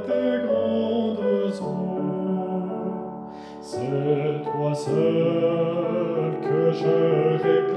tes 0.08 0.38
grandes 0.48 1.54
soins, 1.54 3.30
c'est 3.62 4.42
toi 4.44 4.74
seul 4.74 6.32
que 6.42 6.72
je 6.72 6.96
récupère. 7.44 7.77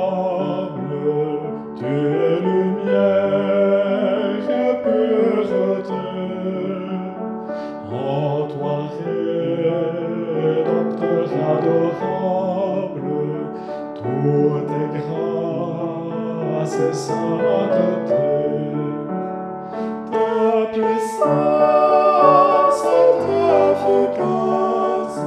adorable, 11.91 13.01
tout 13.95 14.65
est 14.69 14.91
grâce 14.97 16.75
et 16.75 16.93
sainteté. 16.93 18.25
Ta 20.11 20.65
puissance 20.71 21.21
est 22.85 23.19
efficace, 23.71 25.21